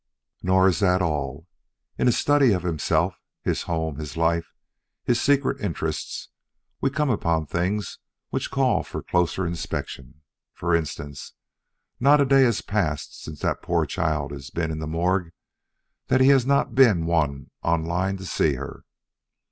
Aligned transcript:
"Nor 0.41 0.67
is 0.67 0.79
that 0.79 0.99
all. 0.99 1.45
In 1.95 2.07
a 2.07 2.11
study 2.11 2.53
of 2.53 2.63
himself, 2.63 3.21
his 3.43 3.61
home, 3.69 3.97
his 3.99 4.17
life, 4.17 4.47
his 5.03 5.21
secret 5.21 5.61
interests, 5.61 6.29
we 6.81 6.89
come 6.89 7.11
upon 7.11 7.45
things 7.45 7.99
which 8.31 8.49
call 8.49 8.81
for 8.81 9.03
closer 9.03 9.45
inspection. 9.45 10.21
For 10.55 10.75
instance, 10.75 11.33
not 11.99 12.19
a 12.19 12.25
day 12.25 12.41
has 12.45 12.63
passed 12.63 13.21
since 13.21 13.41
that 13.41 13.61
poor 13.61 13.85
child 13.85 14.31
has 14.31 14.49
been 14.49 14.71
in 14.71 14.79
the 14.79 14.87
morgue 14.87 15.33
that 16.07 16.19
he 16.19 16.29
has 16.29 16.47
not 16.47 16.73
been 16.73 17.05
one 17.05 17.51
on 17.61 17.83
the 17.83 17.89
line 17.89 18.17
to 18.17 18.25
see 18.25 18.55
her. 18.55 18.85